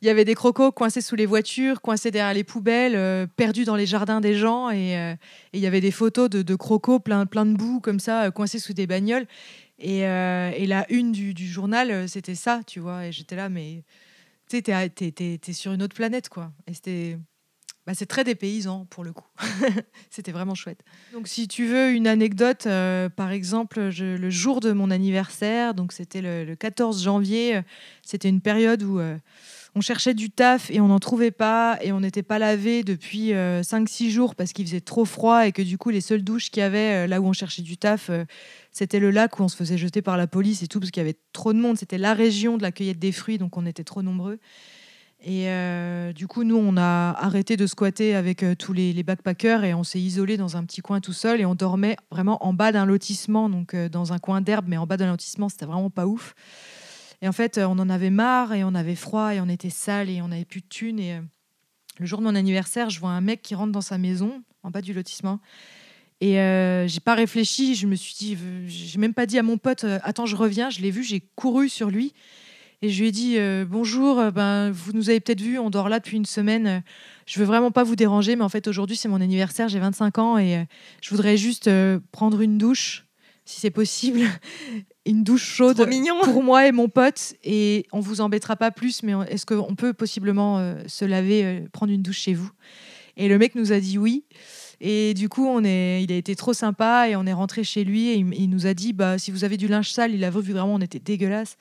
Il 0.00 0.06
y 0.06 0.10
avait 0.10 0.24
des 0.24 0.34
crocos 0.34 0.72
coincés 0.72 1.02
sous 1.02 1.14
les 1.14 1.26
voitures, 1.26 1.82
coincés 1.82 2.10
derrière 2.10 2.32
les 2.32 2.44
poubelles, 2.44 3.28
perdus 3.36 3.64
dans 3.64 3.76
les 3.76 3.84
jardins 3.86 4.20
des 4.20 4.34
gens. 4.34 4.70
Et 4.70 4.94
et 5.52 5.58
il 5.58 5.60
y 5.60 5.66
avait 5.66 5.80
des 5.80 5.90
photos 5.90 6.30
de, 6.30 6.42
de 6.42 6.54
crocos 6.54 7.00
plein, 7.00 7.26
plein 7.26 7.44
de 7.44 7.54
boue 7.54 7.80
comme 7.80 8.00
ça, 8.00 8.30
coincés 8.30 8.58
sous 8.58 8.72
des 8.72 8.86
bagnoles. 8.86 9.26
Et, 9.78 9.98
et 10.00 10.66
la 10.66 10.86
une 10.90 11.12
du, 11.12 11.34
du 11.34 11.46
journal, 11.46 12.08
c'était 12.08 12.34
ça, 12.34 12.60
tu 12.66 12.80
vois. 12.80 13.06
Et 13.06 13.12
j'étais 13.12 13.36
là, 13.36 13.48
mais 13.48 13.82
tu 14.48 14.62
sais, 14.64 14.90
t'es 14.90 15.52
sur 15.52 15.72
une 15.72 15.82
autre 15.82 15.94
planète, 15.94 16.28
quoi. 16.28 16.52
Et 16.66 16.74
c'était. 16.74 17.18
Bah, 17.88 17.94
c'est 17.96 18.04
très 18.04 18.22
dépaysant 18.22 18.86
pour 18.90 19.02
le 19.02 19.14
coup. 19.14 19.24
C'était 20.10 20.30
vraiment 20.30 20.54
chouette. 20.54 20.80
Donc, 21.14 21.26
si 21.26 21.48
tu 21.48 21.64
veux 21.64 21.90
une 21.90 22.06
anecdote, 22.06 22.66
euh, 22.66 23.08
par 23.08 23.30
exemple, 23.30 23.80
le 23.80 24.28
jour 24.28 24.60
de 24.60 24.72
mon 24.72 24.90
anniversaire, 24.90 25.72
donc 25.72 25.94
c'était 25.94 26.20
le, 26.20 26.44
le 26.44 26.54
14 26.54 27.02
janvier, 27.02 27.56
euh, 27.56 27.62
c'était 28.02 28.28
une 28.28 28.42
période 28.42 28.82
où 28.82 28.98
euh, 28.98 29.16
on 29.74 29.80
cherchait 29.80 30.12
du 30.12 30.28
taf 30.28 30.70
et 30.70 30.82
on 30.82 30.88
n'en 30.88 30.98
trouvait 30.98 31.30
pas 31.30 31.78
et 31.80 31.92
on 31.92 32.00
n'était 32.00 32.22
pas 32.22 32.38
lavé 32.38 32.84
depuis 32.84 33.30
5-6 33.30 34.10
jours 34.10 34.34
parce 34.34 34.52
qu'il 34.52 34.66
faisait 34.66 34.82
trop 34.82 35.06
froid 35.06 35.46
et 35.46 35.52
que 35.52 35.62
du 35.62 35.78
coup, 35.78 35.88
les 35.88 36.02
seules 36.02 36.22
douches 36.22 36.50
qu'il 36.50 36.60
y 36.60 36.64
avait 36.64 37.06
là 37.06 37.22
où 37.22 37.26
on 37.26 37.32
cherchait 37.32 37.62
du 37.62 37.78
taf, 37.78 38.10
c'était 38.70 38.98
le 38.98 39.10
lac 39.10 39.40
où 39.40 39.44
on 39.44 39.48
se 39.48 39.56
faisait 39.56 39.78
jeter 39.78 40.02
par 40.02 40.18
la 40.18 40.26
police 40.26 40.62
et 40.62 40.66
tout 40.66 40.78
parce 40.78 40.90
qu'il 40.90 41.00
y 41.00 41.06
avait 41.06 41.18
trop 41.32 41.54
de 41.54 41.58
monde. 41.58 41.78
C'était 41.78 41.96
la 41.96 42.12
région 42.12 42.58
de 42.58 42.62
la 42.62 42.70
cueillette 42.70 42.98
des 42.98 43.12
fruits, 43.12 43.38
donc 43.38 43.56
on 43.56 43.64
était 43.64 43.84
trop 43.84 44.02
nombreux. 44.02 44.38
Et 45.20 45.48
euh, 45.48 46.12
du 46.12 46.28
coup, 46.28 46.44
nous, 46.44 46.56
on 46.56 46.76
a 46.76 47.10
arrêté 47.18 47.56
de 47.56 47.66
squatter 47.66 48.14
avec 48.14 48.44
euh, 48.44 48.54
tous 48.54 48.72
les, 48.72 48.92
les 48.92 49.02
backpackers 49.02 49.64
et 49.64 49.74
on 49.74 49.82
s'est 49.82 49.98
isolé 49.98 50.36
dans 50.36 50.56
un 50.56 50.64
petit 50.64 50.80
coin 50.80 51.00
tout 51.00 51.12
seul 51.12 51.40
et 51.40 51.44
on 51.44 51.56
dormait 51.56 51.96
vraiment 52.12 52.44
en 52.46 52.52
bas 52.52 52.70
d'un 52.70 52.86
lotissement, 52.86 53.48
donc 53.48 53.74
euh, 53.74 53.88
dans 53.88 54.12
un 54.12 54.18
coin 54.18 54.40
d'herbe, 54.40 54.66
mais 54.68 54.76
en 54.76 54.86
bas 54.86 54.96
d'un 54.96 55.10
lotissement, 55.10 55.48
c'était 55.48 55.66
vraiment 55.66 55.90
pas 55.90 56.06
ouf. 56.06 56.34
Et 57.20 57.28
en 57.28 57.32
fait, 57.32 57.58
on 57.58 57.80
en 57.80 57.90
avait 57.90 58.10
marre 58.10 58.52
et 58.52 58.62
on 58.62 58.76
avait 58.76 58.94
froid 58.94 59.34
et 59.34 59.40
on 59.40 59.48
était 59.48 59.70
sale 59.70 60.08
et 60.08 60.22
on 60.22 60.28
n'avait 60.28 60.44
plus 60.44 60.60
de 60.60 60.68
thunes. 60.68 61.00
Et, 61.00 61.18
Le 61.98 62.06
jour 62.06 62.20
de 62.20 62.24
mon 62.24 62.36
anniversaire, 62.36 62.90
je 62.90 63.00
vois 63.00 63.10
un 63.10 63.20
mec 63.20 63.42
qui 63.42 63.56
rentre 63.56 63.72
dans 63.72 63.80
sa 63.80 63.98
maison, 63.98 64.44
en 64.62 64.70
bas 64.70 64.82
du 64.82 64.92
lotissement. 64.92 65.40
Et 66.20 66.34
j'ai 66.86 67.00
pas 67.00 67.16
réfléchi, 67.16 67.74
je 67.74 67.88
me 67.88 67.96
suis 67.96 68.14
dit, 68.14 68.38
j'ai 68.68 68.98
même 69.00 69.14
pas 69.14 69.26
dit 69.26 69.36
à 69.36 69.42
mon 69.42 69.58
pote, 69.58 69.84
attends, 70.02 70.26
je 70.26 70.36
reviens, 70.36 70.70
je 70.70 70.80
l'ai 70.80 70.92
vu, 70.92 71.02
j'ai 71.02 71.20
couru 71.34 71.68
sur 71.68 71.90
lui. 71.90 72.14
Et 72.80 72.90
je 72.90 73.00
lui 73.00 73.08
ai 73.08 73.12
dit, 73.12 73.38
euh, 73.38 73.64
bonjour, 73.68 74.20
euh, 74.20 74.30
ben, 74.30 74.70
vous 74.70 74.92
nous 74.92 75.10
avez 75.10 75.18
peut-être 75.18 75.40
vu, 75.40 75.58
on 75.58 75.68
dort 75.68 75.88
là 75.88 75.98
depuis 75.98 76.16
une 76.16 76.24
semaine. 76.26 76.66
euh, 76.66 76.80
je 77.26 77.40
veux 77.40 77.44
vraiment 77.44 77.72
pas 77.72 77.82
vous 77.82 77.96
déranger, 77.96 78.36
mais 78.36 78.44
en 78.44 78.48
fait, 78.48 78.68
aujourd'hui, 78.68 78.96
c'est 78.96 79.08
mon 79.08 79.20
anniversaire, 79.20 79.68
j'ai 79.68 79.80
25 79.80 80.18
ans 80.18 80.38
et 80.38 80.58
euh, 80.58 80.64
je 81.02 81.10
voudrais 81.10 81.36
juste 81.36 81.66
euh, 81.66 81.98
prendre 82.12 82.40
une 82.40 82.56
douche, 82.56 83.04
si 83.44 83.60
c'est 83.60 83.70
possible. 83.70 84.20
une 85.06 85.24
douche 85.24 85.42
chaude 85.42 85.84
pour 86.22 86.42
moi 86.44 86.68
et 86.68 86.72
mon 86.72 86.88
pote. 86.88 87.34
Et 87.42 87.86
on 87.92 87.98
vous 87.98 88.20
embêtera 88.20 88.54
pas 88.54 88.70
plus, 88.70 89.02
mais 89.02 89.14
est-ce 89.28 89.44
qu'on 89.44 89.74
peut 89.74 89.92
possiblement 89.92 90.76
se 90.86 91.04
laver, 91.06 91.64
prendre 91.72 91.90
une 91.90 92.02
douche 92.02 92.18
chez 92.18 92.34
vous? 92.34 92.50
Et 93.16 93.26
le 93.28 93.38
mec 93.38 93.54
nous 93.54 93.72
a 93.72 93.80
dit 93.80 93.96
oui. 93.96 94.24
Et 94.82 95.14
du 95.14 95.30
coup, 95.30 95.46
on 95.46 95.64
est, 95.64 96.04
il 96.04 96.12
a 96.12 96.16
été 96.16 96.36
trop 96.36 96.52
sympa 96.52 97.08
et 97.08 97.16
on 97.16 97.24
est 97.24 97.32
rentré 97.32 97.64
chez 97.64 97.84
lui 97.84 98.08
et 98.08 98.14
il, 98.16 98.34
il 98.34 98.48
nous 98.50 98.66
a 98.66 98.74
dit 98.74 98.92
bah, 98.92 99.18
si 99.18 99.30
vous 99.30 99.44
avez 99.44 99.56
du 99.56 99.66
linge 99.66 99.90
sale, 99.90 100.14
il 100.14 100.22
a 100.24 100.30
vu 100.30 100.52
vraiment 100.52 100.74
on 100.74 100.80
était 100.80 101.00
dégueulasse. 101.00 101.56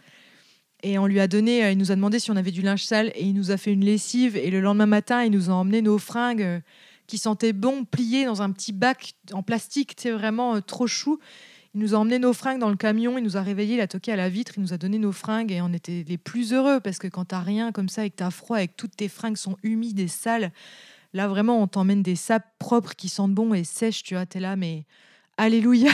Et 0.84 1.00
on 1.00 1.08
lui 1.08 1.20
a 1.20 1.28
donné, 1.28 1.64
euh, 1.64 1.72
il 1.72 1.78
nous 1.78 1.92
a 1.92 1.96
demandé 1.96 2.20
si 2.20 2.30
on 2.32 2.36
avait 2.36 2.52
du 2.52 2.62
linge 2.62 2.84
sale 2.84 3.12
et 3.16 3.24
il 3.24 3.34
nous 3.34 3.52
a 3.52 3.58
fait 3.58 3.74
une 3.74 3.84
lessive. 3.84 4.38
Et 4.38 4.52
le 4.52 4.62
lendemain 4.62 4.86
matin, 4.86 5.24
il 5.24 5.32
nous 5.32 5.50
a 5.50 5.54
emmené 5.54 5.82
nos 5.82 5.98
fringues 5.98 6.44
euh, 6.44 6.60
qui 7.08 7.18
sentaient 7.18 7.54
bon, 7.54 7.86
pliées 7.86 8.26
dans 8.26 8.42
un 8.42 8.52
petit 8.52 8.74
bac 8.74 9.14
en 9.32 9.42
plastique, 9.42 9.96
c'est 9.98 10.12
vraiment 10.12 10.56
euh, 10.56 10.62
trop 10.62 10.88
chou. 10.88 11.20
Il 11.74 11.82
nous 11.82 11.96
a 11.96 11.98
emmené 11.98 12.20
nos 12.20 12.34
fringues 12.34 12.60
dans 12.60 12.70
le 12.70 12.76
camion, 12.76 13.18
il 13.18 13.24
nous 13.24 13.38
a 13.38 13.42
réveillés, 13.42 13.76
il 13.76 13.82
a 13.82 13.88
toqué 13.88 14.12
à 14.12 14.16
la 14.16 14.30
vitre, 14.30 14.54
il 14.58 14.62
nous 14.62 14.74
a 14.74 14.78
donné 14.78 15.00
nos 15.00 15.12
fringues 15.12 15.52
et 15.52 15.62
on 15.62 15.74
était 15.74 16.04
les 16.08 16.18
plus 16.18 16.54
heureux 16.54 16.80
parce 16.80 16.98
que 16.98 17.08
quand 17.08 17.26
t'as 17.26 17.42
rien 17.42 17.72
comme 17.72 17.90
ça 17.90 18.06
et 18.06 18.10
que 18.10 18.16
t'as 18.16 18.32
froid 18.32 18.62
et 18.62 18.68
que 18.68 18.74
toutes 18.76 18.96
tes 18.96 19.08
fringues 19.08 19.38
sont 19.38 19.58
humides 19.64 20.00
et 20.00 20.08
sales, 20.08 20.52
là 21.14 21.28
vraiment 21.28 21.62
on 21.62 21.68
t'emmène 21.68 22.02
des 22.02 22.16
sapes 22.16 22.48
propres 22.58 22.96
qui 22.96 23.10
sentent 23.10 23.34
bon 23.34 23.54
et 23.54 23.64
sèches, 23.64 24.04
tu 24.04 24.16
vois, 24.16 24.26
t'es 24.26 24.40
là 24.40 24.56
mais 24.56 24.86
alléluia, 25.38 25.92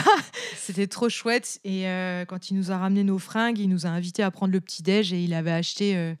c'était 0.56 0.86
trop 0.86 1.08
chouette 1.08 1.60
et 1.64 1.86
euh, 1.86 2.24
quand 2.24 2.50
il 2.50 2.56
nous 2.56 2.72
a 2.72 2.78
ramené 2.78 3.04
nos 3.04 3.18
fringues, 3.18 3.58
il 3.58 3.68
nous 3.68 3.86
a 3.86 3.90
invités 3.90 4.22
à 4.22 4.30
prendre 4.30 4.52
le 4.52 4.60
petit 4.60 4.82
déj 4.82 5.12
et 5.12 5.22
il 5.22 5.34
avait 5.34 5.52
acheté 5.52 5.96
euh, 5.96 6.14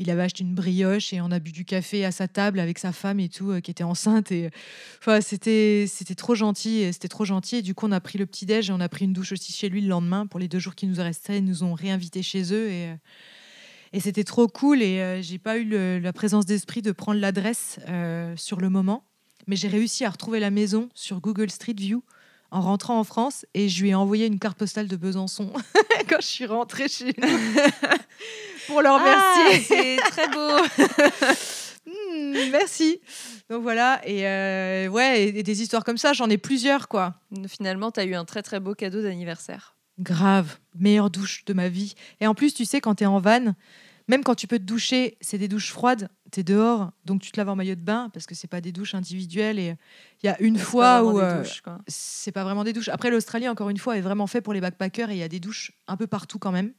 il 0.00 0.10
avait 0.10 0.22
acheté 0.22 0.44
une 0.44 0.54
brioche 0.54 1.12
et 1.12 1.20
on 1.20 1.32
a 1.32 1.40
bu 1.40 1.50
du 1.50 1.64
café 1.64 2.04
à 2.04 2.12
sa 2.12 2.28
table 2.28 2.60
avec 2.60 2.78
sa 2.78 2.92
femme 2.92 3.18
et 3.18 3.28
tout, 3.28 3.50
euh, 3.50 3.60
qui 3.60 3.72
était 3.72 3.82
enceinte. 3.82 4.30
Et 4.30 4.48
enfin, 5.00 5.20
c'était 5.20 5.86
c'était 5.88 6.14
trop 6.14 6.36
gentil. 6.36 6.88
C'était 6.92 7.08
trop 7.08 7.24
gentil. 7.24 7.56
Et 7.56 7.62
du 7.62 7.74
coup, 7.74 7.86
on 7.88 7.90
a 7.90 7.98
pris 7.98 8.16
le 8.16 8.24
petit 8.24 8.46
déj 8.46 8.70
et 8.70 8.72
on 8.72 8.78
a 8.78 8.88
pris 8.88 9.06
une 9.06 9.12
douche 9.12 9.32
aussi 9.32 9.52
chez 9.52 9.68
lui 9.68 9.80
le 9.80 9.88
lendemain 9.88 10.28
pour 10.28 10.38
les 10.38 10.46
deux 10.46 10.60
jours 10.60 10.76
qui 10.76 10.86
nous 10.86 11.02
restaient. 11.02 11.38
Ils 11.38 11.44
nous 11.44 11.64
ont 11.64 11.74
réinvités 11.74 12.22
chez 12.22 12.54
eux 12.54 12.70
et 12.70 12.94
et 13.92 14.00
c'était 14.00 14.22
trop 14.22 14.46
cool. 14.46 14.82
Et 14.82 15.20
j'ai 15.22 15.38
pas 15.38 15.58
eu 15.58 15.98
la 15.98 16.12
présence 16.12 16.46
d'esprit 16.46 16.82
de 16.82 16.92
prendre 16.92 17.18
l'adresse 17.18 17.80
sur 18.36 18.60
le 18.60 18.68
moment, 18.68 19.02
mais 19.46 19.56
j'ai 19.56 19.68
réussi 19.68 20.04
à 20.04 20.10
retrouver 20.10 20.40
la 20.40 20.50
maison 20.50 20.90
sur 20.94 21.20
Google 21.20 21.50
Street 21.50 21.74
View 21.74 22.04
en 22.50 22.60
rentrant 22.60 22.98
en 22.98 23.04
France 23.04 23.46
et 23.54 23.68
je 23.68 23.82
lui 23.82 23.90
ai 23.90 23.94
envoyé 23.94 24.26
une 24.26 24.38
carte 24.38 24.58
postale 24.58 24.88
de 24.88 24.96
Besançon 24.96 25.52
quand 26.08 26.20
je 26.20 26.26
suis 26.26 26.46
rentrée 26.46 26.88
chez 26.88 27.14
nous 27.16 27.28
pour 28.66 28.82
leur 28.82 29.00
remercier. 29.00 29.60
c'est 29.60 29.96
très 30.10 30.28
beau. 30.28 30.50
Hmm, 31.88 32.50
merci. 32.50 33.00
Donc 33.48 33.62
voilà, 33.62 34.00
et 34.04 34.26
euh, 34.26 34.88
ouais, 34.88 35.28
et, 35.28 35.42
des 35.42 35.62
histoires 35.62 35.84
comme 35.84 35.96
ça, 35.96 36.12
j'en 36.12 36.28
ai 36.28 36.36
plusieurs, 36.36 36.86
quoi. 36.86 37.14
Finalement, 37.46 37.90
tu 37.90 38.00
as 38.00 38.04
eu 38.04 38.14
un 38.14 38.26
très 38.26 38.42
très 38.42 38.60
beau 38.60 38.74
cadeau 38.74 39.00
d'anniversaire. 39.00 39.74
Grave, 39.98 40.58
meilleure 40.78 41.08
douche 41.08 41.46
de 41.46 41.54
ma 41.54 41.70
vie. 41.70 41.94
Et 42.20 42.26
en 42.26 42.34
plus, 42.34 42.52
tu 42.52 42.66
sais, 42.66 42.82
quand 42.82 42.96
t'es 42.96 43.06
en 43.06 43.20
van, 43.20 43.54
même 44.08 44.24
quand 44.24 44.34
tu 44.34 44.46
peux 44.46 44.58
te 44.58 44.64
doucher, 44.64 45.16
c'est 45.20 45.38
des 45.38 45.48
douches 45.48 45.70
froides, 45.70 46.08
t'es 46.30 46.42
dehors, 46.42 46.90
donc 47.04 47.20
tu 47.20 47.30
te 47.30 47.38
laves 47.38 47.50
en 47.50 47.56
maillot 47.56 47.74
de 47.74 47.80
bain, 47.80 48.10
parce 48.12 48.26
que 48.26 48.34
c'est 48.34 48.48
pas 48.48 48.60
des 48.60 48.72
douches 48.72 48.94
individuelles. 48.94 49.58
Et 49.58 49.76
il 50.22 50.26
y 50.26 50.28
a 50.30 50.40
une 50.40 50.58
fois 50.58 51.04
où... 51.04 51.20
euh, 51.20 51.44
c'est 51.86 52.32
pas 52.32 52.42
vraiment 52.42 52.64
des 52.64 52.72
douches. 52.72 52.88
Après, 52.88 53.10
l'Australie, 53.10 53.48
encore 53.48 53.68
une 53.68 53.78
fois, 53.78 53.98
est 53.98 54.00
vraiment 54.00 54.26
fait 54.26 54.40
pour 54.40 54.54
les 54.54 54.60
backpackers 54.60 55.10
et 55.10 55.14
il 55.14 55.18
y 55.18 55.22
a 55.22 55.28
des 55.28 55.40
douches 55.40 55.72
un 55.86 55.96
peu 55.96 56.06
partout 56.06 56.38
quand 56.38 56.52
même. 56.52 56.72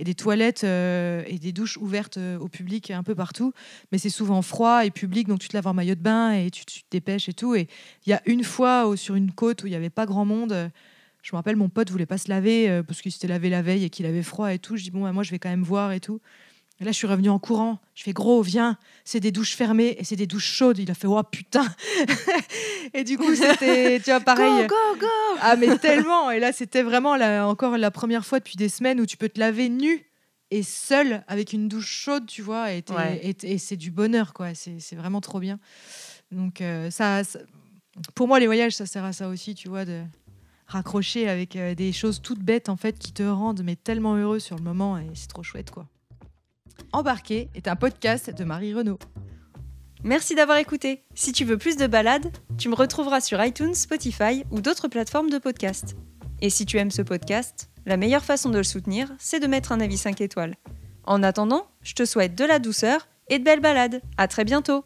Et 0.00 0.04
des 0.04 0.14
toilettes 0.14 0.62
euh, 0.62 1.24
et 1.26 1.40
des 1.40 1.50
douches 1.50 1.76
ouvertes 1.76 2.18
euh, 2.18 2.38
au 2.38 2.46
public 2.46 2.92
un 2.92 3.02
peu 3.02 3.16
partout. 3.16 3.52
Mais 3.90 3.98
c'est 3.98 4.10
souvent 4.10 4.42
froid 4.42 4.84
et 4.84 4.90
public, 4.90 5.26
donc 5.26 5.40
tu 5.40 5.48
te 5.48 5.56
laves 5.56 5.66
en 5.66 5.74
maillot 5.74 5.96
de 5.96 6.00
bain 6.00 6.32
et 6.32 6.50
tu, 6.50 6.64
tu 6.64 6.82
te 6.82 6.86
dépêches 6.90 7.28
et 7.28 7.34
tout. 7.34 7.56
Et 7.56 7.66
il 8.06 8.10
y 8.10 8.12
a 8.12 8.22
une 8.26 8.44
fois 8.44 8.86
où, 8.88 8.94
sur 8.94 9.16
une 9.16 9.32
côte 9.32 9.64
où 9.64 9.66
il 9.66 9.70
n'y 9.70 9.76
avait 9.76 9.90
pas 9.90 10.06
grand 10.06 10.24
monde, 10.24 10.70
je 11.22 11.30
me 11.32 11.36
rappelle, 11.36 11.56
mon 11.56 11.68
pote 11.68 11.90
voulait 11.90 12.06
pas 12.06 12.18
se 12.18 12.28
laver 12.28 12.68
euh, 12.70 12.82
parce 12.82 13.02
qu'il 13.02 13.12
s'était 13.12 13.26
lavé 13.28 13.50
la 13.50 13.60
veille 13.62 13.84
et 13.84 13.90
qu'il 13.90 14.06
avait 14.06 14.22
froid 14.22 14.52
et 14.52 14.58
tout. 14.58 14.76
Je 14.76 14.84
dis, 14.84 14.90
bon, 14.90 15.02
bah, 15.02 15.12
moi, 15.12 15.22
je 15.22 15.30
vais 15.30 15.38
quand 15.38 15.48
même 15.50 15.62
voir 15.64 15.92
et 15.92 16.00
tout. 16.00 16.20
Et 16.80 16.84
là, 16.84 16.92
je 16.92 16.96
suis 16.96 17.08
revenue 17.08 17.28
en 17.28 17.40
courant. 17.40 17.80
Je 17.96 18.04
fais, 18.04 18.12
gros, 18.12 18.40
viens, 18.40 18.78
c'est 19.04 19.18
des 19.18 19.32
douches 19.32 19.56
fermées 19.56 19.96
et 19.98 20.04
c'est 20.04 20.14
des 20.14 20.28
douches 20.28 20.46
chaudes. 20.52 20.78
Il 20.78 20.90
a 20.90 20.94
fait, 20.94 21.08
oh 21.08 21.20
putain. 21.24 21.66
et 22.94 23.04
du 23.04 23.18
coup, 23.18 23.34
c'était, 23.34 23.98
tu 23.98 24.10
vois, 24.10 24.20
pareil. 24.20 24.66
Go, 24.66 24.74
go, 24.94 25.00
go 25.00 25.06
Ah 25.40 25.56
mais 25.56 25.76
tellement 25.78 26.30
Et 26.30 26.38
là 26.40 26.52
c'était 26.52 26.82
vraiment 26.82 27.16
la- 27.16 27.46
encore 27.48 27.76
la 27.78 27.90
première 27.90 28.24
fois 28.24 28.38
depuis 28.38 28.56
des 28.56 28.68
semaines 28.68 29.00
où 29.00 29.06
tu 29.06 29.16
peux 29.16 29.28
te 29.28 29.40
laver 29.40 29.68
nu 29.68 30.04
et 30.50 30.62
seul 30.62 31.24
avec 31.28 31.52
une 31.52 31.68
douche 31.68 31.90
chaude, 31.90 32.26
tu 32.26 32.42
vois, 32.42 32.72
et, 32.72 32.82
t'es- 32.82 32.94
Ouais. 32.94 33.20
et 33.22 33.34
t'es- 33.34 33.50
et 33.50 33.58
c'est 33.58 33.76
du 33.76 33.90
bonheur 33.90 34.32
quoi. 34.32 34.54
C'est 34.54 34.78
c'est 34.80 34.96
vraiment 34.96 35.20
trop 35.20 35.40
bien. 35.40 35.58
Donc 36.32 36.60
euh, 36.60 36.90
ça, 36.90 37.22
ça- 37.24 37.40
pour 38.14 38.28
moi 38.28 38.38
les 38.40 38.46
voyages 38.46 38.74
ça 38.76 38.86
sert 38.86 39.04
à 39.04 39.12
ça 39.12 39.28
aussi, 39.28 39.54
tu 39.54 39.68
vois, 39.68 39.84
de 39.84 40.02
raccrocher 40.68 41.28
avec 41.28 41.56
euh, 41.56 41.74
des 41.74 41.92
choses 41.92 42.22
toutes 42.22 42.42
bêtes 42.42 42.68
en 42.68 42.76
fait 42.76 42.98
qui 42.98 43.12
te 43.12 43.22
rendent 43.22 43.62
mais 43.64 43.74
tellement 43.74 44.14
heureux 44.14 44.38
sur 44.38 44.56
le 44.56 44.62
moment 44.62 44.98
et 44.98 45.10
c'est 45.14 45.28
trop 45.28 45.42
chouette 45.42 45.70
quoi. 45.70 45.86
Embarqué 46.92 47.48
est 47.54 47.66
un 47.66 47.76
podcast 47.76 48.30
de 48.30 48.44
Marie 48.44 48.72
Renaud. 48.72 48.98
Merci 50.04 50.36
d'avoir 50.36 50.58
écouté. 50.58 51.02
Si 51.14 51.32
tu 51.32 51.44
veux 51.44 51.58
plus 51.58 51.76
de 51.76 51.88
balades, 51.88 52.30
tu 52.56 52.68
me 52.68 52.74
retrouveras 52.74 53.20
sur 53.20 53.42
iTunes, 53.44 53.74
Spotify 53.74 54.44
ou 54.50 54.60
d'autres 54.60 54.86
plateformes 54.86 55.28
de 55.28 55.38
podcast. 55.38 55.96
Et 56.40 56.50
si 56.50 56.66
tu 56.66 56.76
aimes 56.76 56.92
ce 56.92 57.02
podcast, 57.02 57.68
la 57.84 57.96
meilleure 57.96 58.24
façon 58.24 58.50
de 58.50 58.58
le 58.58 58.64
soutenir, 58.64 59.12
c'est 59.18 59.40
de 59.40 59.48
mettre 59.48 59.72
un 59.72 59.80
avis 59.80 59.98
5 59.98 60.20
étoiles. 60.20 60.54
En 61.04 61.22
attendant, 61.22 61.66
je 61.82 61.94
te 61.94 62.04
souhaite 62.04 62.36
de 62.36 62.44
la 62.44 62.60
douceur 62.60 63.08
et 63.28 63.38
de 63.38 63.44
belles 63.44 63.60
balades. 63.60 64.02
À 64.16 64.28
très 64.28 64.44
bientôt. 64.44 64.84